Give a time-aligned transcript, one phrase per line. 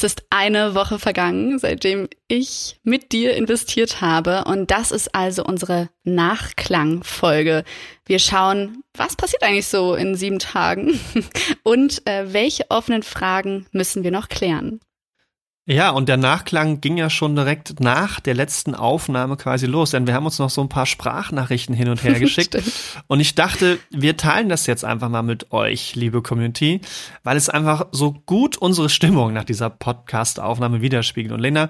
[0.00, 4.44] Es ist eine Woche vergangen, seitdem ich mit dir investiert habe.
[4.46, 7.64] Und das ist also unsere Nachklangfolge.
[8.06, 10.98] Wir schauen, was passiert eigentlich so in sieben Tagen
[11.64, 14.80] und äh, welche offenen Fragen müssen wir noch klären.
[15.66, 20.06] Ja, und der Nachklang ging ja schon direkt nach der letzten Aufnahme quasi los, denn
[20.06, 22.56] wir haben uns noch so ein paar Sprachnachrichten hin und her geschickt.
[23.06, 26.80] und ich dachte, wir teilen das jetzt einfach mal mit euch, liebe Community,
[27.22, 31.32] weil es einfach so gut unsere Stimmung nach dieser Podcast-Aufnahme widerspiegelt.
[31.32, 31.68] Und Lena,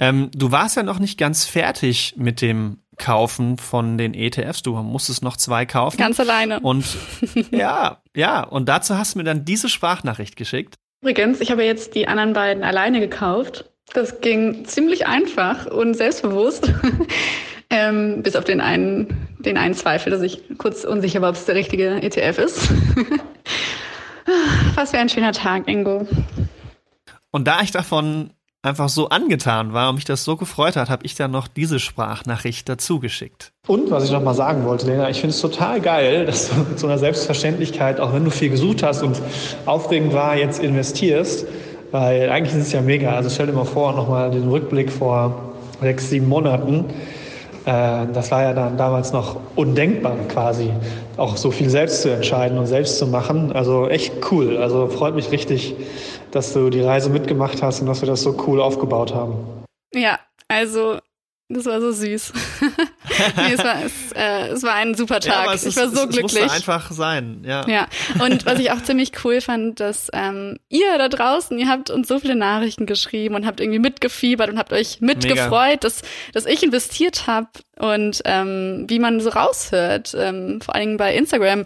[0.00, 4.62] ähm, du warst ja noch nicht ganz fertig mit dem Kaufen von den ETFs.
[4.62, 5.96] Du musstest noch zwei kaufen.
[5.96, 6.60] Ganz alleine.
[6.60, 6.84] Und
[7.50, 10.76] ja, ja, und dazu hast du mir dann diese Sprachnachricht geschickt.
[11.02, 13.70] Übrigens, ich habe jetzt die anderen beiden alleine gekauft.
[13.94, 16.72] Das ging ziemlich einfach und selbstbewusst.
[17.70, 21.46] ähm, bis auf den einen, den einen Zweifel, dass ich kurz unsicher war, ob es
[21.46, 22.70] der richtige ETF ist.
[24.74, 26.06] Was für ein schöner Tag, Ingo.
[27.30, 28.30] Und da ich davon
[28.62, 31.78] einfach so angetan war und mich das so gefreut hat, habe ich dann noch diese
[31.80, 33.52] Sprachnachricht dazu geschickt.
[33.66, 36.56] Und was ich noch mal sagen wollte, Lena, ich finde es total geil, dass du
[36.56, 39.20] mit so einer Selbstverständlichkeit, auch wenn du viel gesucht hast und
[39.66, 41.46] aufregend war, jetzt investierst.
[41.90, 43.14] Weil eigentlich ist es ja mega.
[43.14, 46.84] Also stell dir mal vor, nochmal den Rückblick vor sechs, sieben Monaten.
[47.66, 50.70] Äh, das war ja dann damals noch undenkbar quasi,
[51.16, 53.52] auch so viel selbst zu entscheiden und selbst zu machen.
[53.52, 54.56] Also echt cool.
[54.56, 55.74] Also freut mich richtig,
[56.30, 59.34] dass du die Reise mitgemacht hast und dass wir das so cool aufgebaut haben.
[59.94, 60.98] Ja, also
[61.52, 62.32] das war so süß.
[63.36, 65.46] nee, es, war, es, äh, es war ein super Tag.
[65.46, 66.36] Ja, ich ist, war so es, glücklich.
[66.36, 67.66] Es musste einfach sein, ja.
[67.68, 67.88] Ja,
[68.24, 72.06] und was ich auch ziemlich cool fand, dass ähm, ihr da draußen, ihr habt uns
[72.06, 76.02] so viele Nachrichten geschrieben und habt irgendwie mitgefiebert und habt euch mitgefreut, dass,
[76.32, 81.14] dass ich investiert habe und ähm, wie man so raushört, ähm, vor allen Dingen bei
[81.16, 81.64] Instagram,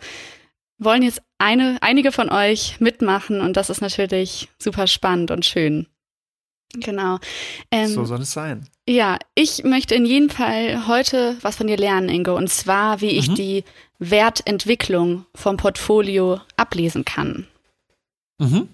[0.79, 5.87] wollen jetzt eine, einige von euch mitmachen und das ist natürlich super spannend und schön.
[6.75, 7.19] Genau.
[7.71, 8.69] Ähm, so soll es sein.
[8.89, 13.11] Ja, ich möchte in jedem Fall heute was von dir lernen, Ingo, und zwar, wie
[13.11, 13.35] ich mhm.
[13.35, 13.65] die
[13.99, 17.47] Wertentwicklung vom Portfolio ablesen kann.
[18.39, 18.69] Mhm.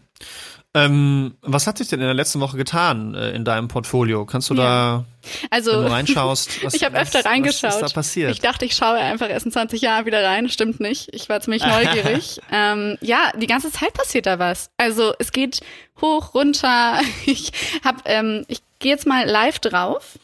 [0.72, 4.25] Ähm, was hat sich denn in der letzten Woche getan äh, in deinem Portfolio?
[4.25, 4.62] Kannst du ja.
[4.62, 5.04] da,
[5.50, 7.70] also, wenn du reinschaust, was, ich habe öfter reingeschaut.
[7.70, 8.31] Was ist da passiert?
[8.31, 10.48] Ich dachte, ich schaue einfach erst in 20 Jahren wieder rein.
[10.48, 11.12] Stimmt nicht.
[11.12, 12.41] Ich war ziemlich neugierig.
[12.53, 14.70] ähm, ja, die ganze Zeit passiert da was.
[14.76, 15.60] Also es geht
[16.00, 17.00] hoch, runter.
[17.26, 17.52] Ich
[17.84, 20.19] hab, ähm, ich gehe jetzt mal live drauf.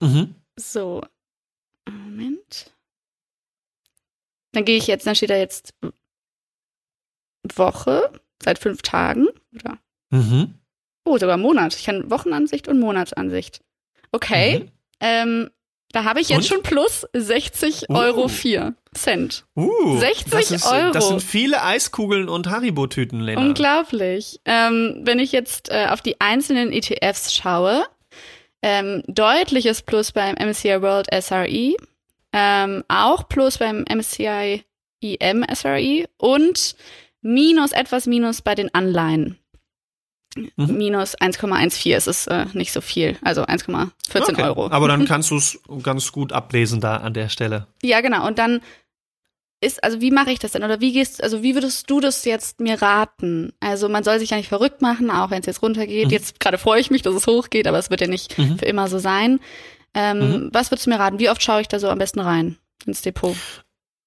[0.00, 0.34] Mhm.
[0.56, 1.02] So,
[1.88, 2.72] Moment.
[4.52, 5.74] Dann gehe ich jetzt, dann steht da jetzt
[7.56, 8.10] Woche
[8.42, 9.28] seit fünf Tagen.
[9.54, 9.78] Oder?
[10.10, 10.54] Mhm.
[11.04, 11.74] Oh, sogar Monat.
[11.74, 13.60] Ich kann Wochenansicht und Monatsansicht.
[14.12, 14.60] Okay.
[14.60, 14.68] Mhm.
[15.00, 15.50] Ähm,
[15.92, 16.44] da habe ich jetzt und?
[16.46, 17.94] schon plus 60 uh.
[17.94, 19.44] Euro 4 Cent.
[19.54, 20.92] Uh, 60 das ist, Euro.
[20.92, 23.40] Das sind viele Eiskugeln und Haribo-Tüten, Lena.
[23.40, 24.40] Unglaublich.
[24.44, 27.84] Ähm, wenn ich jetzt äh, auf die einzelnen ETFs schaue,
[28.62, 31.74] ähm, deutliches Plus beim MSCI World SRE,
[32.32, 34.64] ähm, auch Plus beim MSCI
[35.02, 36.76] EM SRE und
[37.20, 39.38] minus etwas minus bei den Anleihen.
[40.36, 40.76] Mhm.
[40.76, 44.42] Minus 1,14 ist es äh, nicht so viel, also 1,14 okay.
[44.42, 44.70] Euro.
[44.70, 47.66] Aber dann kannst du es ganz gut ablesen da an der Stelle.
[47.82, 48.26] Ja, genau.
[48.26, 48.60] Und dann
[49.60, 50.64] ist, also wie mache ich das denn?
[50.64, 53.52] Oder wie gehst, also wie würdest du das jetzt mir raten?
[53.60, 56.06] Also man soll sich ja nicht verrückt machen, auch wenn es jetzt runtergeht.
[56.06, 56.12] Mhm.
[56.12, 58.58] Jetzt gerade freue ich mich, dass es hochgeht, aber es wird ja nicht mhm.
[58.58, 59.38] für immer so sein.
[59.94, 60.50] Ähm, mhm.
[60.52, 61.18] Was würdest du mir raten?
[61.18, 62.56] Wie oft schaue ich da so am besten rein
[62.86, 63.36] ins Depot?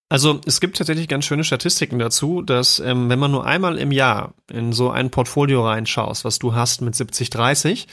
[0.07, 3.91] Also es gibt tatsächlich ganz schöne Statistiken dazu, dass ähm, wenn man nur einmal im
[3.91, 7.87] Jahr in so ein Portfolio reinschaust, was du hast mit 70-30,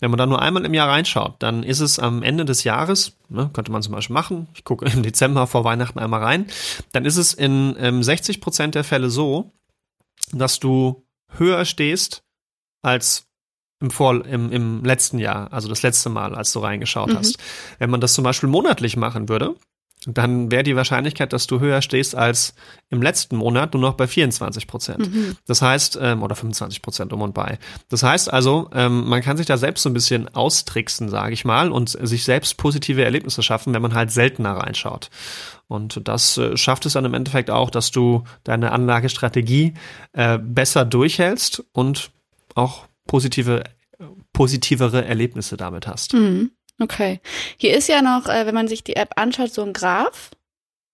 [0.00, 3.18] wenn man da nur einmal im Jahr reinschaut, dann ist es am Ende des Jahres,
[3.28, 6.46] ne, könnte man zum Beispiel machen, ich gucke im Dezember vor Weihnachten einmal rein,
[6.92, 9.52] dann ist es in ähm, 60 Prozent der Fälle so,
[10.32, 12.22] dass du höher stehst
[12.80, 13.26] als
[13.80, 17.18] im, Vor im, im letzten Jahr, also das letzte Mal, als du reingeschaut mhm.
[17.18, 17.38] hast.
[17.78, 19.54] Wenn man das zum Beispiel monatlich machen würde,
[20.06, 22.54] dann wäre die Wahrscheinlichkeit, dass du höher stehst als
[22.88, 25.12] im letzten Monat, nur noch bei 24 Prozent.
[25.12, 25.36] Mhm.
[25.46, 27.58] Das heißt, ähm, oder 25 Prozent um und bei.
[27.88, 31.44] Das heißt also, ähm, man kann sich da selbst so ein bisschen austricksen, sage ich
[31.44, 35.10] mal, und sich selbst positive Erlebnisse schaffen, wenn man halt seltener reinschaut.
[35.66, 39.74] Und das äh, schafft es dann im Endeffekt auch, dass du deine Anlagestrategie
[40.12, 42.10] äh, besser durchhältst und
[42.54, 43.64] auch positive,
[44.32, 46.14] positivere Erlebnisse damit hast.
[46.14, 46.52] Mhm.
[46.80, 47.20] Okay.
[47.56, 50.30] Hier ist ja noch, äh, wenn man sich die App anschaut, so ein Graph.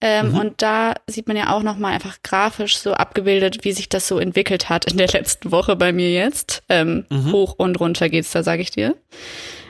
[0.01, 0.39] Ähm, mhm.
[0.39, 4.09] Und da sieht man ja auch noch mal einfach grafisch so abgebildet, wie sich das
[4.09, 6.63] so entwickelt hat in der letzten Woche bei mir jetzt.
[6.69, 7.33] Ähm, mhm.
[7.33, 8.97] Hoch und runter geht's da, sage ich dir.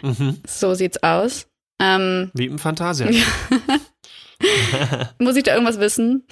[0.03, 0.41] Mhm.
[0.47, 1.47] So sieht's aus.
[1.81, 3.09] Ähm, wie im Fantasia.
[5.19, 6.25] Muss ich da irgendwas wissen?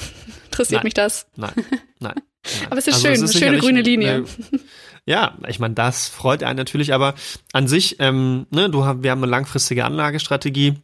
[0.46, 0.84] Interessiert nein.
[0.84, 1.26] mich das?
[1.36, 1.80] Nein, nein.
[2.00, 2.14] nein.
[2.70, 4.14] Aber es ist also schön, es ist eine schöne grüne Linie.
[4.14, 4.26] Eine,
[5.06, 7.14] ja, ich meine, das freut einen natürlich, aber
[7.52, 10.74] an sich, ähm, ne, du wir haben eine langfristige Anlagestrategie.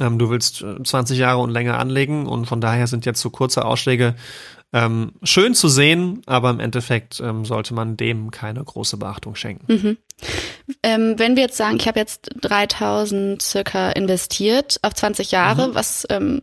[0.00, 3.30] Ähm, du willst 20 äh, Jahre und länger anlegen und von daher sind jetzt so
[3.30, 4.14] kurze Ausschläge
[4.72, 9.72] ähm, schön zu sehen, aber im Endeffekt ähm, sollte man dem keine große Beachtung schenken.
[9.72, 9.98] Mhm.
[10.82, 15.74] Ähm, wenn wir jetzt sagen, ich habe jetzt 3000 circa investiert auf 20 Jahre, mhm.
[15.74, 16.42] was ähm,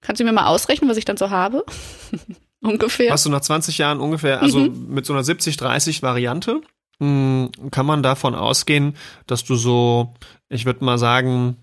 [0.00, 1.64] kannst du mir mal ausrechnen, was ich dann so habe?
[2.62, 3.12] ungefähr.
[3.12, 4.88] Hast du nach 20 Jahren ungefähr, also mhm.
[4.88, 6.60] mit so einer 70-30 Variante,
[6.98, 8.96] mh, hm, kann man davon ausgehen,
[9.26, 10.14] dass du so,
[10.48, 11.56] ich würde mal sagen,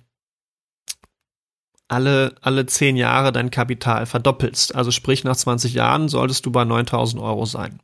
[1.94, 4.76] alle, alle zehn Jahre dein Kapital verdoppelst.
[4.76, 7.80] Also sprich, nach 20 Jahren solltest du bei 9000 Euro sein.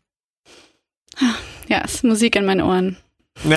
[1.67, 2.97] Ja, ist Musik in meinen Ohren.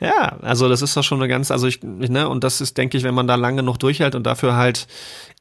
[0.00, 2.98] ja, also das ist doch schon eine ganz, also ich, ne, und das ist, denke
[2.98, 4.88] ich, wenn man da lange noch durchhält und dafür halt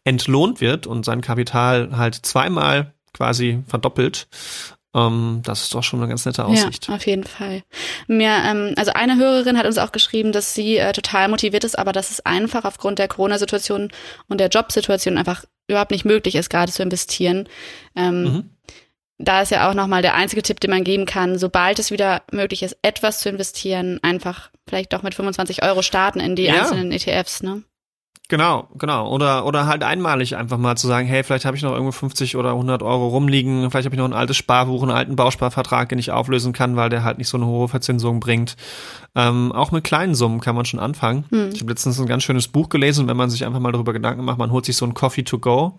[0.06, 4.28] entlohnt wird und sein Kapital halt zweimal quasi verdoppelt,
[4.98, 6.88] ähm, das ist doch schon eine ganz nette Aussicht.
[6.88, 7.62] Ja, auf jeden Fall.
[8.08, 11.78] Mir, ähm, also eine Hörerin hat uns auch geschrieben, dass sie äh, total motiviert ist,
[11.78, 13.92] aber dass es einfach aufgrund der Corona-Situation
[14.28, 17.48] und der Jobsituation einfach überhaupt nicht möglich ist, gerade zu investieren.
[17.96, 18.50] Ähm, mhm.
[19.20, 22.22] Da ist ja auch nochmal der einzige Tipp, den man geben kann, sobald es wieder
[22.32, 26.60] möglich ist, etwas zu investieren, einfach vielleicht doch mit 25 Euro starten in die ja.
[26.60, 27.64] einzelnen ETFs, ne?
[28.30, 29.10] Genau, genau.
[29.10, 32.36] Oder, oder halt einmalig einfach mal zu sagen, hey, vielleicht habe ich noch irgendwo 50
[32.36, 36.00] oder 100 Euro rumliegen, vielleicht habe ich noch ein altes Sparbuch, einen alten Bausparvertrag, den
[36.00, 38.58] ich auflösen kann, weil der halt nicht so eine hohe Verzinsung bringt.
[39.16, 41.24] Ähm, auch mit kleinen Summen kann man schon anfangen.
[41.30, 41.52] Hm.
[41.54, 44.26] Ich habe letztens ein ganz schönes Buch gelesen, wenn man sich einfach mal darüber Gedanken
[44.26, 45.78] macht, man holt sich so ein Coffee to go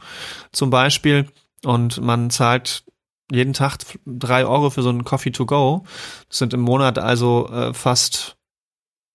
[0.51, 1.29] zum Beispiel
[1.65, 2.85] und man zahlt
[3.31, 5.85] jeden Tag drei Euro für so einen Coffee to go.
[6.31, 8.38] Das sind im Monat also äh, fast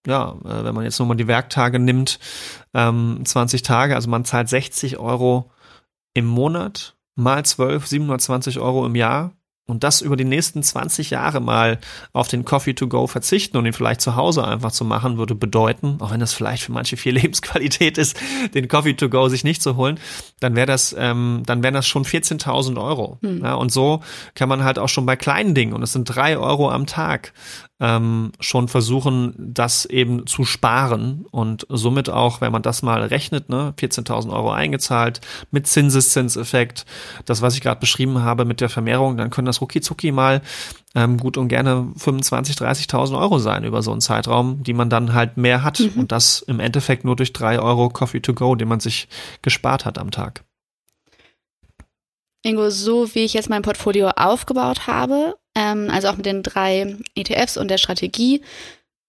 [0.07, 2.19] ja, äh, wenn man jetzt nur mal die Werktage nimmt,
[2.73, 5.51] ähm, 20 Tage, also man zahlt 60 Euro
[6.13, 9.33] im Monat mal 12, 720 Euro im Jahr
[9.65, 11.79] und das über die nächsten 20 Jahre mal
[12.11, 15.35] auf den Coffee to go verzichten und ihn vielleicht zu Hause einfach zu machen, würde
[15.35, 18.19] bedeuten, auch wenn das vielleicht für manche viel Lebensqualität ist,
[18.53, 19.99] den Coffee to go sich nicht zu holen,
[20.41, 23.19] dann wäre das, ähm, dann wären das schon 14.000 Euro.
[23.21, 23.41] Hm.
[23.43, 24.01] Ja, und so
[24.35, 27.33] kann man halt auch schon bei kleinen Dingen, und es sind drei Euro am Tag,
[27.83, 33.49] ähm, schon versuchen, das eben zu sparen und somit auch, wenn man das mal rechnet,
[33.49, 35.19] ne, 14.000 Euro eingezahlt
[35.51, 36.85] mit Zinseszinseffekt,
[37.25, 40.41] das, was ich gerade beschrieben habe mit der Vermehrung, dann können das rucki mal
[40.95, 45.13] ähm, gut und gerne 25.000, 30.000 Euro sein über so einen Zeitraum, die man dann
[45.13, 46.01] halt mehr hat mhm.
[46.01, 49.07] und das im Endeffekt nur durch drei Euro Coffee to go, den man sich
[49.41, 50.43] gespart hat am Tag.
[52.43, 56.97] Ingo, so wie ich jetzt mein Portfolio aufgebaut habe, ähm, also auch mit den drei
[57.15, 58.41] ETFs und der Strategie,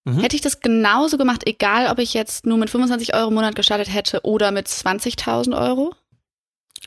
[0.04, 0.20] mhm.
[0.20, 3.56] hätte ich das genauso gemacht, egal ob ich jetzt nur mit 25 Euro im Monat
[3.56, 5.92] gestartet hätte oder mit 20.000 Euro?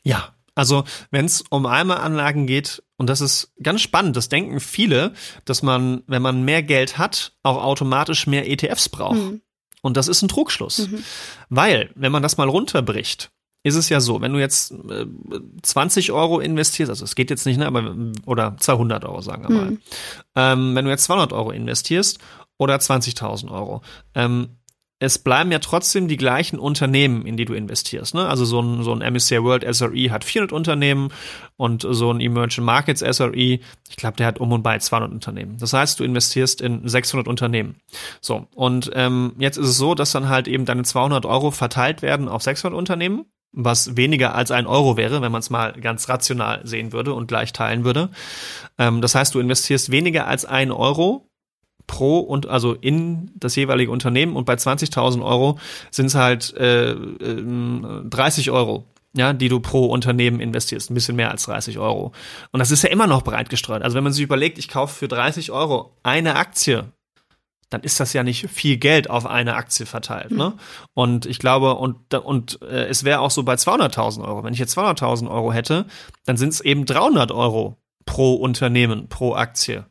[0.03, 5.13] Ja, also wenn es um Eimeranlagen geht, und das ist ganz spannend, das denken viele,
[5.45, 9.19] dass man, wenn man mehr Geld hat, auch automatisch mehr ETFs braucht.
[9.19, 9.41] Mhm.
[9.83, 10.87] Und das ist ein Trugschluss.
[10.87, 11.03] Mhm.
[11.49, 13.29] Weil, wenn man das mal runterbricht,
[13.61, 15.05] ist es ja so, wenn du jetzt äh,
[15.61, 19.55] 20 Euro investierst, also es geht jetzt nicht, ne, aber, oder 200 Euro sagen wir
[19.55, 19.81] mal, mhm.
[20.35, 22.17] ähm, wenn du jetzt 200 Euro investierst
[22.57, 23.83] oder 20.000 Euro,
[24.15, 24.57] ähm,
[24.99, 28.15] es bleiben ja trotzdem die gleichen Unternehmen, in die du investierst.
[28.15, 28.27] Ne?
[28.27, 31.09] Also so ein, so ein MSCI World SRE hat 400 Unternehmen
[31.55, 35.57] und so ein Emerging Markets SRE, ich glaube, der hat um und bei 200 Unternehmen.
[35.59, 37.75] Das heißt, du investierst in 600 Unternehmen.
[38.21, 42.01] So, und ähm, jetzt ist es so, dass dann halt eben deine 200 Euro verteilt
[42.01, 46.09] werden auf 600 Unternehmen was weniger als ein Euro wäre, wenn man es mal ganz
[46.09, 48.09] rational sehen würde und gleich teilen würde.
[48.77, 51.26] Ähm, das heißt, du investierst weniger als ein Euro
[51.87, 55.57] pro und also in das jeweilige Unternehmen und bei 20.000 Euro
[55.89, 61.15] sind es halt äh, äh, 30 Euro ja, die du pro Unternehmen investierst, ein bisschen
[61.15, 62.11] mehr als 30 Euro.
[62.51, 63.81] Und das ist ja immer noch breit gestreut.
[63.81, 66.91] Also wenn man sich überlegt, ich kaufe für 30 Euro eine Aktie
[67.69, 70.31] dann ist das ja nicht viel Geld auf eine Aktie verteilt.
[70.31, 70.53] Ne?
[70.93, 74.43] Und ich glaube, und, und äh, es wäre auch so bei 200.000 Euro.
[74.43, 75.85] Wenn ich jetzt 200.000 Euro hätte,
[76.25, 79.85] dann sind es eben 300 Euro pro Unternehmen, pro Aktie.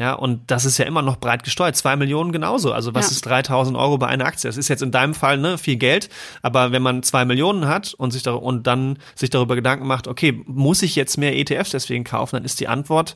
[0.00, 1.76] Ja, und das ist ja immer noch breit gesteuert.
[1.76, 2.72] Zwei Millionen genauso.
[2.72, 3.12] Also was ja.
[3.12, 4.48] ist 3000 Euro bei einer Aktie?
[4.48, 6.08] Das ist jetzt in deinem Fall ne, viel Geld.
[6.40, 10.08] Aber wenn man zwei Millionen hat und sich da, und dann sich darüber Gedanken macht,
[10.08, 12.36] okay, muss ich jetzt mehr ETFs deswegen kaufen?
[12.36, 13.14] Dann ist die Antwort,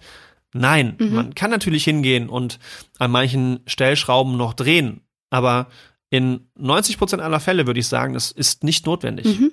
[0.57, 1.15] Nein, mhm.
[1.15, 2.61] man kann natürlich hingehen und
[2.99, 5.01] an manchen Stellschrauben noch drehen.
[5.31, 5.69] Aber
[6.11, 9.27] in 90 Prozent aller Fälle würde ich sagen, das ist nicht notwendig.
[9.27, 9.53] Mhm.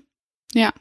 [0.53, 0.71] Ja.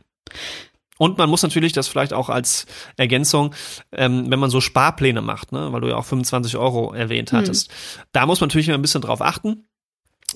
[1.01, 2.67] Und man muss natürlich das vielleicht auch als
[2.99, 3.55] Ergänzung,
[3.91, 7.71] ähm, wenn man so Sparpläne macht, ne, weil du ja auch 25 Euro erwähnt hattest,
[7.71, 8.03] mhm.
[8.13, 9.65] da muss man natürlich immer ein bisschen drauf achten,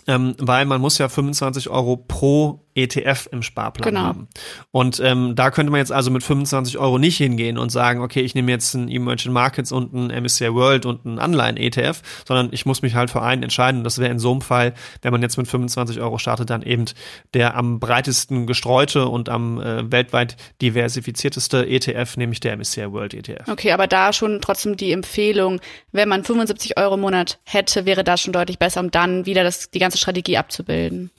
[0.06, 4.06] ähm, weil man muss ja 25 Euro pro ETF im Sparplan genau.
[4.06, 4.28] haben.
[4.72, 8.20] Und ähm, da könnte man jetzt also mit 25 Euro nicht hingehen und sagen, okay,
[8.20, 12.66] ich nehme jetzt ein Emerging Markets und ein MSCI World und ein Anleihen-ETF, sondern ich
[12.66, 13.84] muss mich halt für einen entscheiden.
[13.84, 16.84] Das wäre in so einem Fall, wenn man jetzt mit 25 Euro startet, dann eben
[17.32, 23.48] der am breitesten gestreute und am äh, weltweit diversifizierteste ETF, nämlich der MSCI World ETF.
[23.48, 25.60] Okay, aber da schon trotzdem die Empfehlung,
[25.92, 29.44] wenn man 75 Euro im Monat hätte, wäre das schon deutlich besser, um dann wieder
[29.44, 31.10] das, die ganze Strategie abzubilden.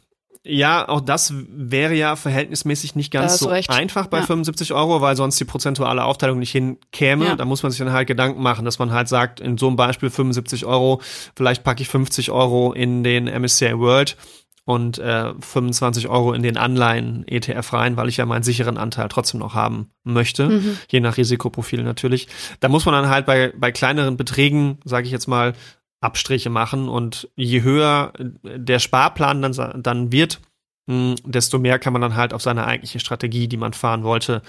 [0.47, 3.69] Ja, auch das wäre ja verhältnismäßig nicht ganz so recht.
[3.69, 4.25] einfach bei ja.
[4.25, 7.25] 75 Euro, weil sonst die prozentuale Aufteilung nicht hinkäme.
[7.25, 7.35] Ja.
[7.35, 9.75] Da muss man sich dann halt Gedanken machen, dass man halt sagt, in so einem
[9.75, 11.01] Beispiel 75 Euro,
[11.35, 14.17] vielleicht packe ich 50 Euro in den MSCI World
[14.65, 19.39] und äh, 25 Euro in den Anleihen-ETF rein, weil ich ja meinen sicheren Anteil trotzdem
[19.39, 20.77] noch haben möchte, mhm.
[20.89, 22.27] je nach Risikoprofil natürlich.
[22.59, 25.53] Da muss man dann halt bei, bei kleineren Beträgen, sage ich jetzt mal,
[26.01, 30.41] Abstriche machen und je höher der Sparplan dann, dann wird,
[30.89, 34.41] hm, desto mehr kann man dann halt auf seine eigentliche Strategie, die man fahren wollte,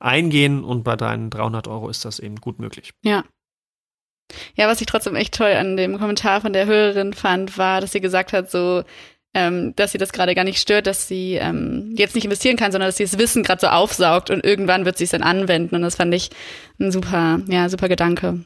[0.00, 2.92] eingehen und bei deinen 300 Euro ist das eben gut möglich.
[3.02, 3.24] Ja.
[4.56, 7.92] Ja, was ich trotzdem echt toll an dem Kommentar von der Hörerin fand, war, dass
[7.92, 8.82] sie gesagt hat, so,
[9.34, 12.72] ähm, dass sie das gerade gar nicht stört, dass sie ähm, jetzt nicht investieren kann,
[12.72, 15.74] sondern dass sie das Wissen gerade so aufsaugt und irgendwann wird sie es dann anwenden.
[15.74, 16.30] Und das fand ich
[16.80, 18.44] ein super, ja, super Gedanke.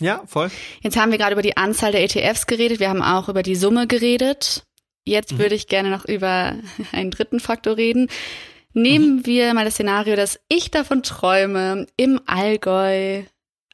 [0.00, 0.50] Ja, voll.
[0.82, 3.54] Jetzt haben wir gerade über die Anzahl der ETFs geredet, wir haben auch über die
[3.54, 4.64] Summe geredet.
[5.04, 5.38] Jetzt mhm.
[5.38, 6.56] würde ich gerne noch über
[6.92, 8.08] einen dritten Faktor reden.
[8.72, 9.26] Nehmen mhm.
[9.26, 13.22] wir mal das Szenario, dass ich davon träume, im Allgäu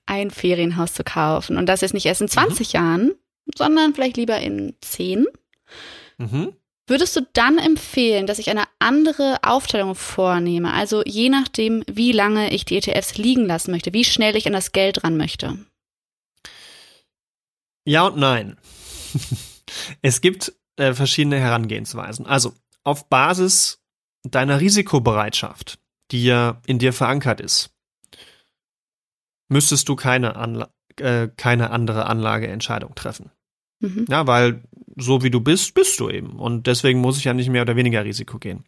[0.06, 1.56] ein Ferienhaus zu kaufen.
[1.56, 2.78] Und das ist nicht erst in 20 mhm.
[2.78, 3.12] Jahren,
[3.56, 5.26] sondern vielleicht lieber in 10.
[6.18, 6.52] Mhm.
[6.86, 10.72] Würdest du dann empfehlen, dass ich eine andere Aufteilung vornehme?
[10.72, 14.52] Also je nachdem, wie lange ich die ETFs liegen lassen möchte, wie schnell ich an
[14.52, 15.56] das Geld ran möchte?
[17.90, 18.56] Ja und nein.
[20.02, 22.24] es gibt äh, verschiedene Herangehensweisen.
[22.24, 22.54] Also
[22.84, 23.82] auf Basis
[24.22, 25.80] deiner Risikobereitschaft,
[26.12, 27.74] die ja in dir verankert ist,
[29.48, 33.32] müsstest du keine, Anla äh, keine andere Anlageentscheidung treffen.
[33.80, 34.06] Mhm.
[34.08, 34.62] Ja, weil
[34.94, 36.38] so wie du bist, bist du eben.
[36.38, 38.64] Und deswegen muss ich ja nicht mehr oder weniger Risiko gehen.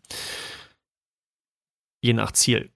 [2.03, 2.73] Je nach Ziel.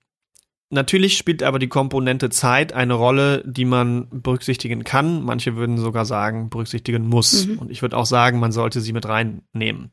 [0.68, 5.22] Natürlich spielt aber die Komponente Zeit eine Rolle, die man berücksichtigen kann.
[5.22, 7.46] Manche würden sogar sagen, berücksichtigen muss.
[7.46, 7.58] Mhm.
[7.58, 9.92] Und ich würde auch sagen, man sollte sie mit reinnehmen.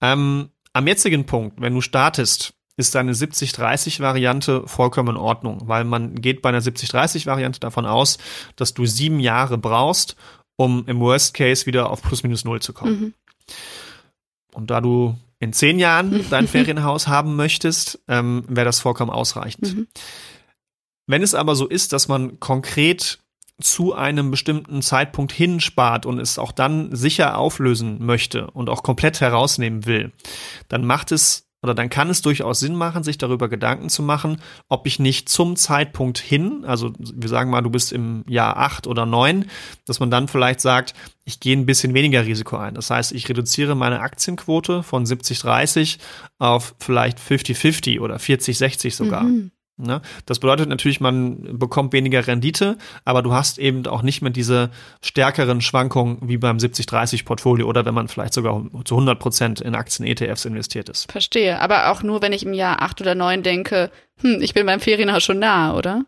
[0.00, 6.14] Ähm, am jetzigen Punkt, wenn du startest, ist deine 70-30-Variante vollkommen in Ordnung, weil man
[6.14, 8.18] geht bei einer 70-30-Variante davon aus,
[8.54, 10.14] dass du sieben Jahre brauchst,
[10.56, 13.00] um im Worst Case wieder auf plus minus null zu kommen.
[13.00, 13.14] Mhm.
[14.52, 19.74] Und da du in zehn Jahren dein Ferienhaus haben möchtest, ähm, wäre das vollkommen ausreichend.
[19.74, 19.86] Mhm.
[21.06, 23.20] Wenn es aber so ist, dass man konkret
[23.60, 29.20] zu einem bestimmten Zeitpunkt hinspart und es auch dann sicher auflösen möchte und auch komplett
[29.20, 30.12] herausnehmen will,
[30.68, 34.40] dann macht es oder dann kann es durchaus Sinn machen, sich darüber Gedanken zu machen,
[34.68, 38.86] ob ich nicht zum Zeitpunkt hin, also wir sagen mal, du bist im Jahr acht
[38.86, 39.46] oder neun,
[39.86, 40.94] dass man dann vielleicht sagt,
[41.24, 42.74] ich gehe ein bisschen weniger Risiko ein.
[42.74, 45.98] Das heißt, ich reduziere meine Aktienquote von 70-30
[46.38, 49.24] auf vielleicht 50-50 oder 40-60 sogar.
[49.24, 49.50] Mhm.
[49.78, 50.00] Ne?
[50.24, 54.70] Das bedeutet natürlich, man bekommt weniger Rendite, aber du hast eben auch nicht mehr diese
[55.02, 60.46] stärkeren Schwankungen wie beim 70-30-Portfolio oder wenn man vielleicht sogar zu 100 Prozent in Aktien-ETFs
[60.46, 61.12] investiert ist.
[61.12, 63.90] Verstehe, aber auch nur, wenn ich im Jahr acht oder neun denke,
[64.20, 66.04] hm, ich bin beim Ferienhaus schon nah, oder?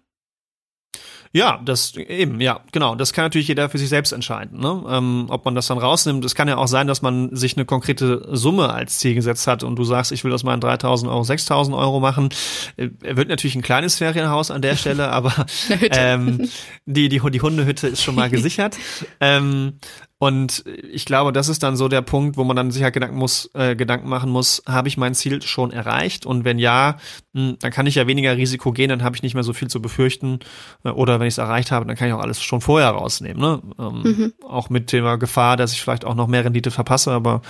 [1.33, 2.95] Ja, das eben, ja, genau.
[2.95, 4.83] Das kann natürlich jeder für sich selbst entscheiden, ne?
[4.89, 6.25] ähm, ob man das dann rausnimmt.
[6.25, 9.63] Es kann ja auch sein, dass man sich eine konkrete Summe als Ziel gesetzt hat
[9.63, 12.31] und du sagst, ich will aus meinen 3.000 Euro 6.000 Euro machen.
[12.77, 15.47] Er äh, wird natürlich ein kleines Ferienhaus an der Stelle, aber
[15.91, 16.49] ähm,
[16.87, 18.77] die, die, die Hundehütte ist schon mal gesichert.
[19.21, 19.75] ähm,
[20.21, 23.17] und ich glaube, das ist dann so der Punkt, wo man dann sich halt Gedanken,
[23.17, 26.27] muss, äh, Gedanken machen muss, habe ich mein Ziel schon erreicht?
[26.27, 26.97] Und wenn ja,
[27.35, 29.53] mh, hm, dann kann ich ja weniger Risiko gehen, dann habe ich nicht mehr so
[29.53, 30.41] viel zu befürchten.
[30.83, 33.41] Äh, oder wenn ich es erreicht habe, dann kann ich auch alles schon vorher rausnehmen.
[33.41, 33.63] Ne?
[33.79, 34.33] Ähm, mhm.
[34.45, 37.43] Auch mit der Gefahr, dass ich vielleicht auch noch mehr Rendite verpasse, aber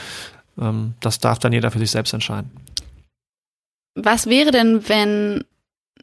[0.60, 2.50] ähm, das darf dann jeder für sich selbst entscheiden.
[3.94, 5.44] Was wäre denn, wenn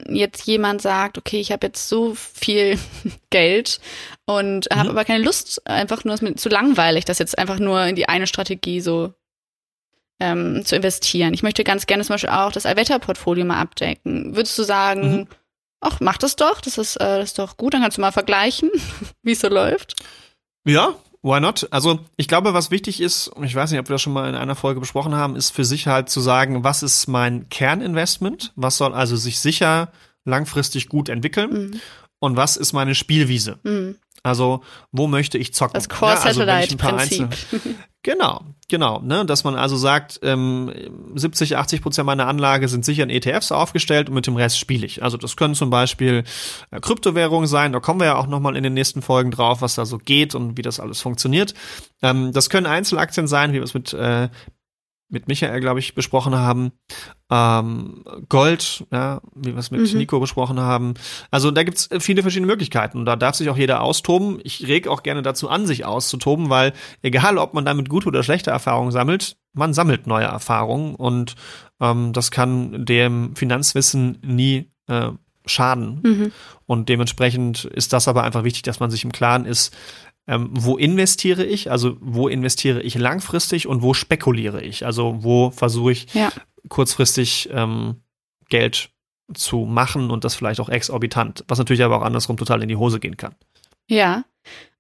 [0.08, 2.78] jetzt jemand sagt, okay, ich habe jetzt so viel
[3.30, 3.80] Geld
[4.26, 4.76] und mhm.
[4.76, 7.96] habe aber keine Lust, einfach nur ist mir zu langweilig, das jetzt einfach nur in
[7.96, 9.14] die eine Strategie so
[10.20, 11.34] ähm, zu investieren.
[11.34, 14.36] Ich möchte ganz gerne zum Beispiel auch das Allwetterportfolio mal abdecken.
[14.36, 15.28] Würdest du sagen, mhm.
[15.82, 18.12] ach, mach das doch, das ist, äh, das ist doch gut, dann kannst du mal
[18.12, 18.70] vergleichen,
[19.24, 19.96] wie es so läuft?
[20.66, 20.96] Ja,
[21.26, 21.68] Why not?
[21.72, 24.30] Also ich glaube, was wichtig ist, und ich weiß nicht, ob wir das schon mal
[24.30, 28.54] in einer Folge besprochen haben, ist für sich halt zu sagen, was ist mein Kerninvestment?
[28.56, 29.92] Was soll also sich sicher
[30.24, 31.50] langfristig gut entwickeln?
[31.52, 31.80] Mhm.
[32.20, 33.58] Und was ist meine Spielwiese?
[33.64, 33.96] Mhm.
[34.26, 35.76] Also, wo möchte ich zocken?
[35.76, 37.28] Das Core Satellite ja, also,
[38.02, 39.00] Genau, genau.
[39.00, 39.26] Ne?
[39.26, 40.72] Dass man also sagt, ähm,
[41.16, 44.86] 70, 80 Prozent meiner Anlage sind sicher in ETFs aufgestellt und mit dem Rest spiele
[44.86, 45.02] ich.
[45.02, 46.24] Also das können zum Beispiel
[46.70, 47.72] äh, Kryptowährungen sein.
[47.72, 49.98] Da kommen wir ja auch noch mal in den nächsten Folgen drauf, was da so
[49.98, 51.56] geht und wie das alles funktioniert.
[52.04, 54.30] Ähm, das können Einzelaktien sein, wie wir es mit äh,
[55.10, 56.72] mit Michael, glaube ich, besprochen haben.
[57.30, 59.98] Ähm, Gold, ja, wie wir es mit mhm.
[59.98, 60.96] Nico besprochen haben.
[61.32, 64.40] Also da gibt's viele verschiedene Möglichkeiten und da darf sich auch jeder austoben.
[64.44, 68.24] Ich reg auch gerne dazu an, sich auszutoben, weil egal, ob man damit gute oder
[68.24, 71.36] schlechte Erfahrungen sammelt, man sammelt neue Erfahrungen und
[71.80, 75.12] ähm, das kann dem Finanzwissen nie äh,
[75.46, 76.02] schaden.
[76.04, 76.32] Mhm.
[76.66, 79.76] Und dementsprechend ist das aber einfach wichtig, dass man sich im Klaren ist,
[80.28, 85.52] ähm, wo investiere ich, also wo investiere ich langfristig und wo spekuliere ich, also wo
[85.52, 86.32] versuche ich ja.
[86.70, 88.02] kurzfristig ähm,
[88.50, 88.90] Geld
[89.34, 92.76] zu machen und das vielleicht auch exorbitant, was natürlich aber auch andersrum total in die
[92.76, 93.36] Hose gehen kann.
[93.88, 94.26] Ja,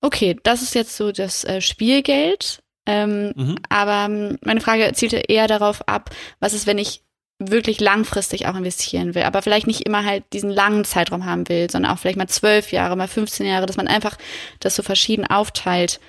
[0.01, 2.61] okay, das ist jetzt so das äh, Spielgeld.
[2.87, 3.55] Ähm, mhm.
[3.69, 7.01] Aber ähm, meine Frage zielte eher darauf ab, was ist, wenn ich
[7.39, 11.69] wirklich langfristig auch investieren will, aber vielleicht nicht immer halt diesen langen Zeitraum haben will,
[11.69, 14.17] sondern auch vielleicht mal zwölf Jahre, mal 15 Jahre, dass man einfach
[14.61, 15.99] das so verschieden aufteilt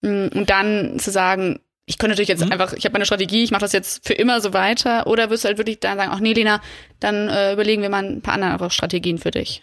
[0.00, 2.52] mm, und dann zu sagen, ich könnte natürlich jetzt mhm.
[2.52, 5.44] einfach, ich habe meine Strategie, ich mache das jetzt für immer so weiter, oder wirst
[5.44, 6.62] du halt wirklich dann sagen, ach nee, Lena,
[7.00, 9.62] dann äh, überlegen wir mal ein paar andere Strategien für dich.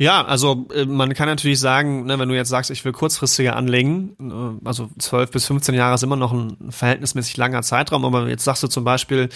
[0.00, 3.54] Ja, also äh, man kann natürlich sagen, ne, wenn du jetzt sagst, ich will kurzfristiger
[3.54, 8.26] anlegen, äh, also 12 bis 15 Jahre ist immer noch ein verhältnismäßig langer Zeitraum, aber
[8.26, 9.28] jetzt sagst du zum Beispiel,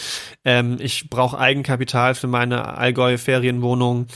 [0.42, 4.06] ähm, ich brauche Eigenkapital für meine Allgäu-Ferienwohnung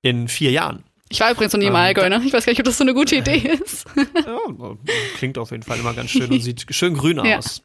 [0.00, 0.82] in vier Jahren.
[1.10, 2.22] Ich war übrigens noch nie im ähm, Allgäu, ne?
[2.24, 3.84] Ich weiß gar nicht, ob das so eine gute Idee ist.
[3.96, 4.76] ja,
[5.18, 7.62] klingt auf jeden Fall immer ganz schön und sieht schön grün aus.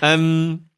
[0.00, 0.14] Ja.
[0.14, 0.68] Ähm,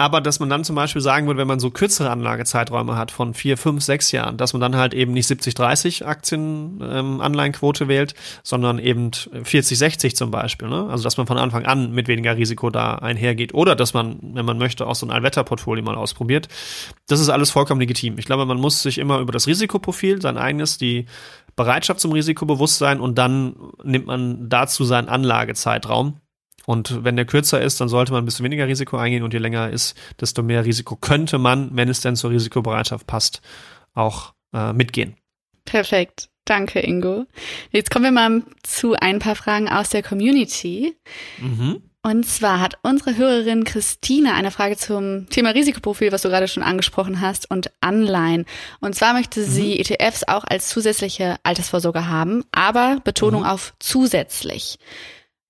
[0.00, 3.34] aber dass man dann zum Beispiel sagen würde, wenn man so kürzere Anlagezeiträume hat von
[3.34, 8.78] vier, fünf, sechs Jahren, dass man dann halt eben nicht 70-30 Aktien-Anleihenquote ähm, wählt, sondern
[8.78, 10.68] eben 40-60 zum Beispiel.
[10.68, 10.86] Ne?
[10.88, 13.54] Also dass man von Anfang an mit weniger Risiko da einhergeht.
[13.54, 16.46] Oder dass man, wenn man möchte, auch so ein Allwetterportfolio mal ausprobiert.
[17.08, 18.18] Das ist alles vollkommen legitim.
[18.18, 21.06] Ich glaube, man muss sich immer über das Risikoprofil, sein eigenes, die
[21.56, 26.20] Bereitschaft zum Risikobewusstsein und dann nimmt man dazu seinen Anlagezeitraum
[26.68, 29.38] und wenn der kürzer ist, dann sollte man ein bisschen weniger Risiko eingehen und je
[29.38, 33.40] länger ist, desto mehr Risiko könnte man, wenn es denn zur Risikobereitschaft passt,
[33.94, 35.16] auch äh, mitgehen.
[35.64, 36.28] Perfekt.
[36.44, 37.24] Danke, Ingo.
[37.70, 40.94] Jetzt kommen wir mal zu ein paar Fragen aus der Community.
[41.38, 41.84] Mhm.
[42.02, 46.62] Und zwar hat unsere Hörerin Christine eine Frage zum Thema Risikoprofil, was du gerade schon
[46.62, 48.44] angesprochen hast, und Anleihen.
[48.80, 49.80] Und zwar möchte sie mhm.
[49.80, 53.48] ETFs auch als zusätzliche Altersvorsorge haben, aber Betonung mhm.
[53.48, 54.78] auf zusätzlich.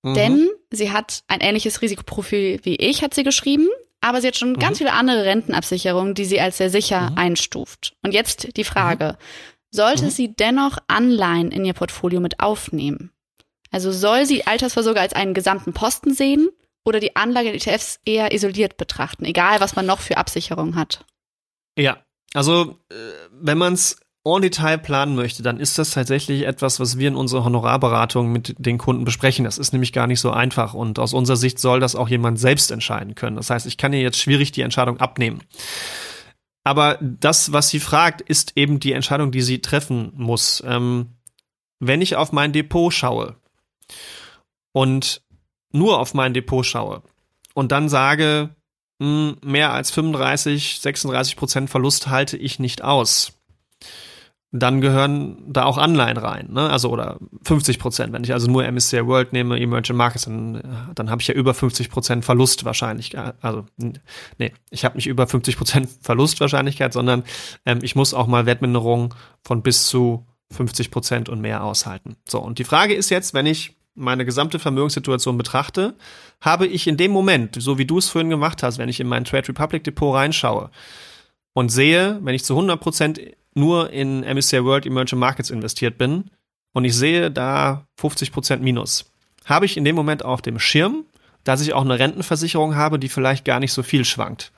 [0.03, 0.13] Mhm.
[0.13, 3.67] Denn sie hat ein ähnliches Risikoprofil wie ich, hat sie geschrieben.
[4.01, 4.59] Aber sie hat schon mhm.
[4.59, 7.17] ganz viele andere Rentenabsicherungen, die sie als sehr sicher mhm.
[7.17, 7.93] einstuft.
[8.01, 9.23] Und jetzt die Frage, mhm.
[9.71, 10.09] sollte mhm.
[10.09, 13.11] sie dennoch Anleihen in ihr Portfolio mit aufnehmen?
[13.71, 16.49] Also soll sie Altersvorsorge als einen gesamten Posten sehen
[16.85, 21.05] oder die Anlage in ETFs eher isoliert betrachten, egal was man noch für Absicherung hat?
[21.77, 22.95] Ja, also äh,
[23.31, 27.15] wenn man es en Detail planen möchte, dann ist das tatsächlich etwas, was wir in
[27.15, 29.45] unserer Honorarberatung mit den Kunden besprechen.
[29.45, 32.39] Das ist nämlich gar nicht so einfach und aus unserer Sicht soll das auch jemand
[32.39, 33.37] selbst entscheiden können.
[33.37, 35.41] Das heißt, ich kann ihr jetzt schwierig die Entscheidung abnehmen.
[36.63, 40.61] Aber das, was sie fragt, ist eben die Entscheidung, die sie treffen muss.
[40.65, 41.15] Ähm,
[41.79, 43.37] wenn ich auf mein Depot schaue
[44.73, 45.21] und
[45.71, 47.01] nur auf mein Depot schaue
[47.53, 48.49] und dann sage,
[48.99, 53.33] mh, hm, mehr als 35, 36 Prozent Verlust halte ich nicht aus,
[54.51, 56.69] dann gehören da auch Anleihen rein, ne?
[56.69, 58.13] Also oder 50 Prozent.
[58.13, 61.53] Wenn ich also nur MSCI World nehme, Emerging Markets, dann, dann habe ich ja über
[61.53, 63.35] 50 Prozent Verlustwahrscheinlichkeit.
[63.41, 67.23] Also nee, ich habe nicht über 50 Prozent Verlustwahrscheinlichkeit, sondern
[67.65, 72.15] ähm, ich muss auch mal Wertminderung von bis zu 50 Prozent und mehr aushalten.
[72.27, 75.93] So und die Frage ist jetzt, wenn ich meine gesamte Vermögenssituation betrachte,
[76.41, 79.07] habe ich in dem Moment, so wie du es vorhin gemacht hast, wenn ich in
[79.07, 80.71] mein Trade Republic Depot reinschaue
[81.53, 83.19] und sehe, wenn ich zu 100 Prozent
[83.55, 86.25] nur in MSCI World Emerging Markets investiert bin
[86.73, 89.11] und ich sehe da 50% Minus,
[89.45, 91.05] habe ich in dem Moment auf dem Schirm,
[91.43, 94.51] dass ich auch eine Rentenversicherung habe, die vielleicht gar nicht so viel schwankt.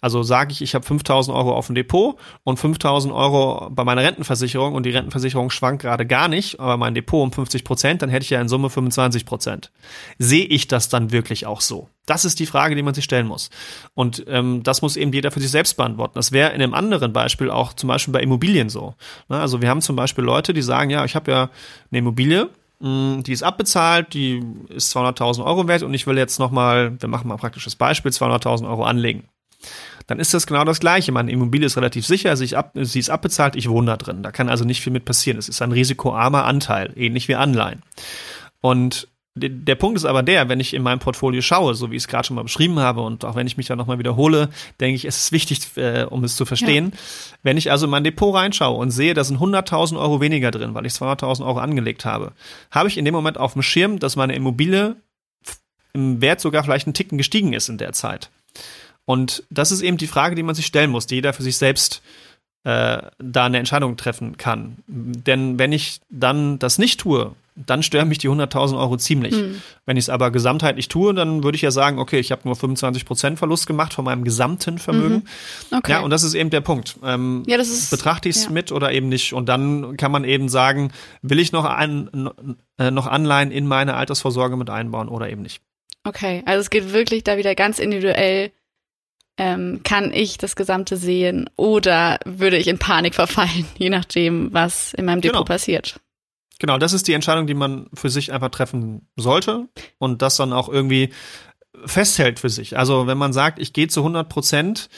[0.00, 4.02] Also sage ich, ich habe 5000 Euro auf dem Depot und 5000 Euro bei meiner
[4.02, 8.10] Rentenversicherung und die Rentenversicherung schwankt gerade gar nicht, aber mein Depot um 50 Prozent, dann
[8.10, 9.72] hätte ich ja in Summe 25 Prozent.
[10.18, 11.88] Sehe ich das dann wirklich auch so?
[12.04, 13.50] Das ist die Frage, die man sich stellen muss.
[13.94, 16.14] Und ähm, das muss eben jeder für sich selbst beantworten.
[16.14, 18.94] Das wäre in einem anderen Beispiel auch zum Beispiel bei Immobilien so.
[19.28, 21.50] Na, also wir haben zum Beispiel Leute, die sagen, ja, ich habe ja
[21.90, 22.48] eine Immobilie,
[22.80, 27.08] mh, die ist abbezahlt, die ist 200.000 Euro wert und ich will jetzt nochmal, wir
[27.08, 29.24] machen mal ein praktisches Beispiel, 200.000 Euro anlegen.
[30.06, 31.12] Dann ist das genau das Gleiche.
[31.12, 34.22] Meine Immobilie ist relativ sicher, sie ist, ab, sie ist abbezahlt, ich wohne da drin.
[34.22, 35.38] Da kann also nicht viel mit passieren.
[35.38, 37.82] Es ist ein risikoarmer Anteil, ähnlich wie Anleihen.
[38.60, 42.04] Und der Punkt ist aber der, wenn ich in meinem Portfolio schaue, so wie ich
[42.04, 44.48] es gerade schon mal beschrieben habe und auch wenn ich mich da nochmal wiederhole,
[44.80, 46.92] denke ich, es ist wichtig, äh, um es zu verstehen.
[46.92, 46.98] Ja.
[47.42, 50.72] Wenn ich also in mein Depot reinschaue und sehe, da sind 100.000 Euro weniger drin,
[50.72, 52.32] weil ich 200.000 Euro angelegt habe,
[52.70, 54.96] habe ich in dem Moment auf dem Schirm, dass meine Immobilie
[55.92, 58.30] im Wert sogar vielleicht einen Ticken gestiegen ist in der Zeit.
[59.06, 61.56] Und das ist eben die Frage, die man sich stellen muss, die jeder für sich
[61.56, 62.02] selbst
[62.64, 64.78] äh, da eine Entscheidung treffen kann.
[64.88, 69.34] Denn wenn ich dann das nicht tue, dann stören mich die 100.000 Euro ziemlich.
[69.34, 69.62] Mhm.
[69.86, 72.54] Wenn ich es aber gesamtheitlich tue, dann würde ich ja sagen, okay, ich habe nur
[72.54, 75.22] 25% Verlust gemacht von meinem gesamten Vermögen.
[75.70, 75.78] Mhm.
[75.78, 75.92] Okay.
[75.92, 76.96] Ja, und das ist eben der Punkt.
[77.02, 78.50] Ähm, ja, ist, betrachte ich es ja.
[78.50, 79.32] mit oder eben nicht?
[79.32, 80.92] Und dann kann man eben sagen,
[81.22, 82.10] will ich noch, ein,
[82.78, 85.62] äh, noch Anleihen in meine Altersvorsorge mit einbauen oder eben nicht.
[86.04, 88.50] Okay, also es geht wirklich da wieder ganz individuell
[89.38, 94.94] ähm, kann ich das Gesamte sehen oder würde ich in Panik verfallen, je nachdem, was
[94.94, 95.44] in meinem Depot genau.
[95.44, 96.00] passiert.
[96.58, 99.68] Genau, das ist die Entscheidung, die man für sich einfach treffen sollte
[99.98, 101.10] und das dann auch irgendwie
[101.84, 102.78] festhält für sich.
[102.78, 104.88] Also wenn man sagt, ich gehe zu 100 Prozent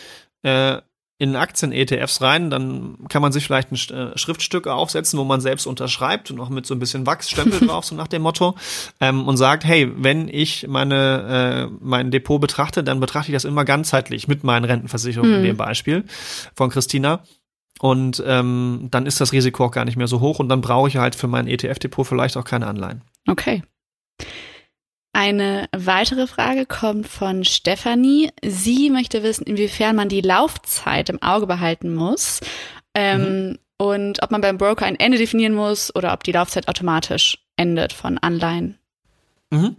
[0.42, 0.78] äh,
[1.20, 5.66] in Aktien-ETFs rein, dann kann man sich vielleicht ein äh, Schriftstück aufsetzen, wo man selbst
[5.66, 8.54] unterschreibt und auch mit so ein bisschen Wachsstempel drauf, so nach dem Motto,
[9.00, 13.44] ähm, und sagt, hey, wenn ich meine äh, mein Depot betrachte, dann betrachte ich das
[13.44, 15.40] immer ganzheitlich mit meinen Rentenversicherungen hm.
[15.40, 16.04] in dem Beispiel
[16.54, 17.24] von Christina.
[17.80, 20.88] Und ähm, dann ist das Risiko auch gar nicht mehr so hoch und dann brauche
[20.88, 23.02] ich halt für mein ETF-Depot vielleicht auch keine Anleihen.
[23.28, 23.62] Okay.
[25.12, 28.30] Eine weitere Frage kommt von Stefanie.
[28.44, 32.40] Sie möchte wissen, inwiefern man die Laufzeit im Auge behalten muss
[32.94, 33.58] ähm, mhm.
[33.78, 37.92] und ob man beim Broker ein Ende definieren muss oder ob die Laufzeit automatisch endet
[37.92, 38.78] von Anleihen.
[39.50, 39.76] Mhm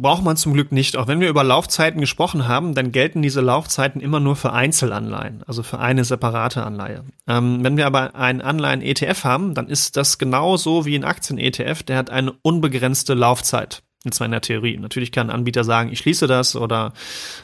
[0.00, 0.96] braucht man zum Glück nicht.
[0.96, 5.42] Auch wenn wir über Laufzeiten gesprochen haben, dann gelten diese Laufzeiten immer nur für Einzelanleihen,
[5.46, 7.04] also für eine separate Anleihe.
[7.26, 11.98] Ähm, wenn wir aber einen Anleihen-ETF haben, dann ist das genauso wie ein Aktien-ETF, der
[11.98, 13.82] hat eine unbegrenzte Laufzeit.
[14.06, 14.78] Jetzt mal in der Theorie.
[14.78, 16.92] Natürlich kann ein Anbieter sagen, ich schließe das oder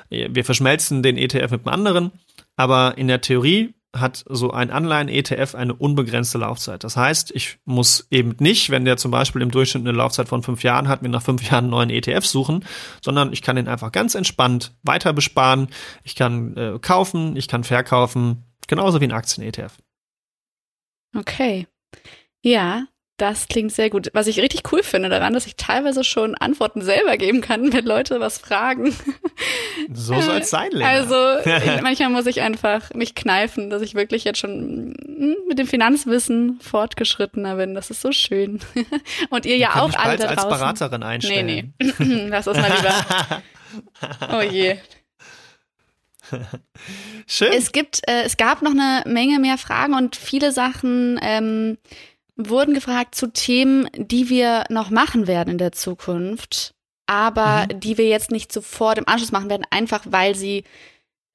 [0.09, 2.13] wir verschmelzen den ETF mit einem anderen.
[2.57, 6.83] Aber in der Theorie hat so ein Anleihen-ETF eine unbegrenzte Laufzeit.
[6.83, 10.43] Das heißt, ich muss eben nicht, wenn der zum Beispiel im Durchschnitt eine Laufzeit von
[10.43, 12.65] fünf Jahren hat, mir nach fünf Jahren einen neuen ETF suchen,
[13.03, 15.69] sondern ich kann den einfach ganz entspannt weiter besparen.
[16.05, 19.77] Ich kann äh, kaufen, ich kann verkaufen, genauso wie ein Aktien-ETF.
[21.15, 21.67] Okay.
[22.41, 22.87] Ja,
[23.23, 24.11] das klingt sehr gut.
[24.15, 27.85] Was ich richtig cool finde daran, dass ich teilweise schon Antworten selber geben kann, wenn
[27.85, 28.93] Leute was fragen.
[29.93, 30.89] So soll es sein, Lena.
[30.89, 35.61] Also ich, manchmal muss ich einfach mich kneifen, dass ich wirklich jetzt schon hm, mit
[35.61, 37.75] dem Finanzwissen fortgeschrittener bin.
[37.77, 38.59] Das ist so schön.
[39.31, 40.39] Und ihr ja auch alle da draußen.
[40.51, 41.47] als Beraterin einstellen.
[41.47, 42.27] Nee, nee.
[42.29, 43.43] Lass das mal lieber.
[44.37, 44.79] Oh je.
[47.29, 47.53] Schön.
[47.53, 51.79] Es gibt, äh, es gab noch eine Menge mehr Fragen und viele Sachen, ähm,
[52.37, 56.75] wurden gefragt zu Themen, die wir noch machen werden in der Zukunft,
[57.07, 57.81] aber mhm.
[57.81, 60.65] die wir jetzt nicht sofort im Anschluss machen werden, einfach weil sie,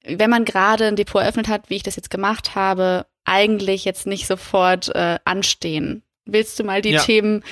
[0.04, 4.06] wenn man gerade ein Depot eröffnet hat, wie ich das jetzt gemacht habe, eigentlich jetzt
[4.06, 6.02] nicht sofort äh, anstehen.
[6.24, 7.02] Willst du mal die ja.
[7.02, 7.42] Themen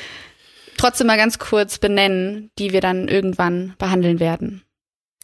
[0.77, 4.63] trotzdem mal ganz kurz benennen, die wir dann irgendwann behandeln werden?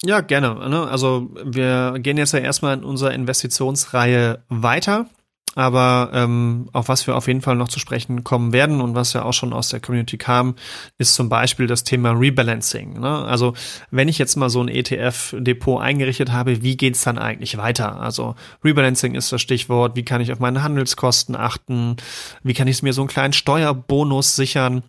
[0.05, 0.69] Ja, gerne.
[0.69, 0.89] Ne?
[0.89, 5.07] Also wir gehen jetzt ja erstmal in unserer Investitionsreihe weiter.
[5.55, 9.13] Aber ähm, auf was wir auf jeden Fall noch zu sprechen kommen werden und was
[9.13, 10.55] ja auch schon aus der Community kam,
[10.99, 13.01] ist zum Beispiel das Thema Rebalancing.
[13.01, 13.25] Ne?
[13.25, 13.53] Also
[13.91, 18.01] wenn ich jetzt mal so ein ETF-Depot eingerichtet habe, wie geht's dann eigentlich weiter?
[18.01, 18.35] Also
[18.65, 19.95] Rebalancing ist das Stichwort.
[19.95, 21.97] Wie kann ich auf meine Handelskosten achten?
[22.43, 24.83] Wie kann ich mir so einen kleinen Steuerbonus sichern?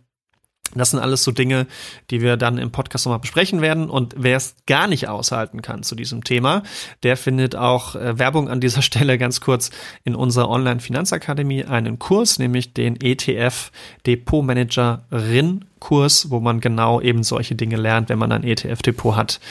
[0.76, 1.68] Das sind alles so Dinge,
[2.10, 3.90] die wir dann im Podcast nochmal besprechen werden.
[3.90, 6.64] Und wer es gar nicht aushalten kann zu diesem Thema,
[7.04, 9.70] der findet auch äh, Werbung an dieser Stelle ganz kurz
[10.04, 13.72] in unserer Online-Finanzakademie einen Kurs, nämlich den ETF
[14.06, 19.42] Depot Managerin Kurs, wo man genau eben solche Dinge lernt, wenn man ein ETF-Depot hat,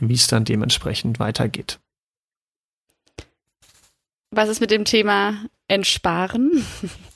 [0.00, 1.78] wie es dann dementsprechend weitergeht.
[4.30, 6.64] Was ist mit dem Thema Entsparen?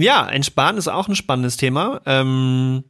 [0.00, 2.00] Ja, Entsparen ist auch ein spannendes Thema.
[2.06, 2.84] Ähm,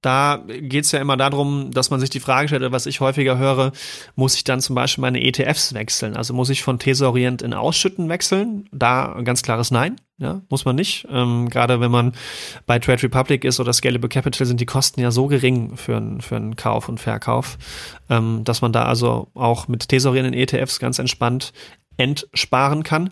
[0.00, 3.38] da geht es ja immer darum, dass man sich die Frage stellt, was ich häufiger
[3.38, 3.72] höre,
[4.16, 6.14] muss ich dann zum Beispiel meine ETFs wechseln?
[6.14, 8.68] Also muss ich von Tesorient in Ausschütten wechseln?
[8.70, 11.06] Da ein ganz klares Nein, ja, muss man nicht.
[11.10, 12.12] Ähm, Gerade wenn man
[12.66, 16.36] bei Trade Republic ist oder Scalable Capital sind die Kosten ja so gering für, für
[16.36, 17.56] einen Kauf und Verkauf,
[18.10, 21.54] ähm, dass man da also auch mit Tesorient in ETFs ganz entspannt
[21.96, 23.08] entsparen kann.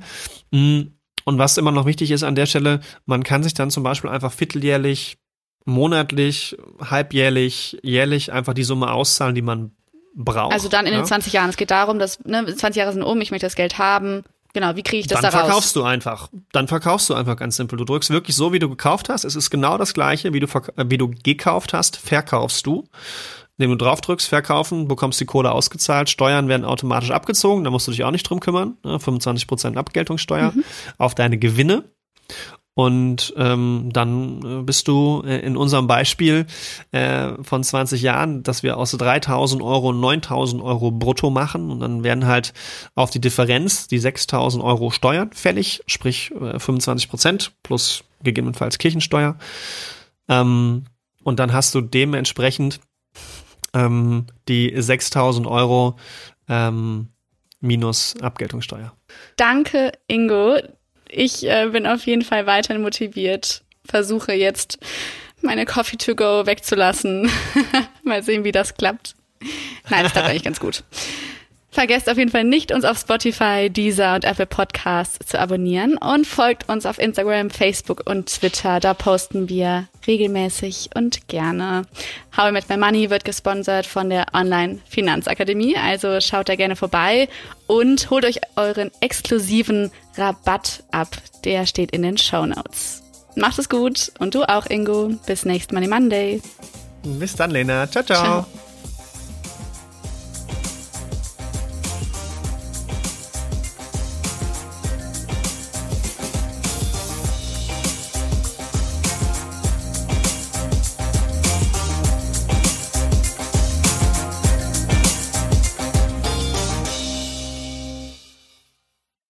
[0.51, 0.93] Mhm
[1.25, 4.11] und was immer noch wichtig ist an der Stelle, man kann sich dann zum Beispiel
[4.11, 5.19] einfach vierteljährlich
[5.65, 9.73] monatlich, halbjährlich, jährlich einfach die Summe auszahlen, die man
[10.15, 10.53] braucht.
[10.53, 11.01] Also dann in ja?
[11.01, 11.51] den 20 Jahren.
[11.51, 14.25] Es geht darum, dass ne, 20 Jahre sind um, ich möchte das Geld haben.
[14.55, 15.47] Genau, wie kriege ich das dann da raus?
[15.47, 16.29] verkaufst du einfach.
[16.53, 17.79] Dann verkaufst du einfach ganz simpel.
[17.79, 19.25] Du drückst wirklich so, wie du gekauft hast.
[19.25, 22.85] Es ist genau das gleiche, wie du, wie du gekauft hast, verkaufst du.
[23.63, 27.87] Indem du drauf drückst, verkaufen, bekommst die Kohle ausgezahlt, Steuern werden automatisch abgezogen, da musst
[27.87, 28.77] du dich auch nicht drum kümmern.
[28.83, 28.97] Ne?
[28.97, 30.65] 25% Abgeltungssteuer mhm.
[30.99, 31.85] auf deine Gewinne.
[32.75, 36.47] Und ähm, dann äh, bist du äh, in unserem Beispiel
[36.91, 42.03] äh, von 20 Jahren, dass wir aus 3.000 Euro 9.000 Euro brutto machen und dann
[42.03, 42.55] werden halt
[42.97, 49.37] auf die Differenz die 6.000 Euro Steuern fällig, sprich äh, 25 Prozent plus gegebenenfalls Kirchensteuer.
[50.29, 50.87] Ähm,
[51.23, 52.81] und dann hast du dementsprechend
[53.75, 55.97] ähm, die 6.000 Euro
[56.49, 57.09] ähm,
[57.61, 58.93] minus Abgeltungssteuer.
[59.37, 60.59] Danke, Ingo
[61.13, 64.79] ich äh, bin auf jeden Fall weiterhin motiviert, versuche jetzt
[65.43, 67.31] meine Coffee to go wegzulassen.
[68.03, 69.15] Mal sehen, wie das klappt.
[69.91, 70.85] Nein, das klappt eigentlich ganz gut.
[71.75, 76.27] Vergesst auf jeden Fall nicht, uns auf Spotify, Deezer und Apple Podcasts zu abonnieren und
[76.27, 78.79] folgt uns auf Instagram, Facebook und Twitter.
[78.79, 81.87] Da posten wir regelmäßig und gerne.
[82.37, 86.77] How I Met My Money wird gesponsert von der Online Finanzakademie, also schaut da gerne
[86.77, 87.31] vorbei
[87.67, 91.09] und holt euch euren exklusiven Rabatt ab.
[91.45, 93.03] Der steht in den Show Notes.
[93.35, 95.15] Macht es gut und du auch, Ingo.
[95.25, 96.43] Bis nächsten Money Monday.
[97.03, 97.91] Bis dann, Lena.
[97.91, 98.05] ciao.
[98.05, 98.23] ciao.
[98.23, 98.72] ciao.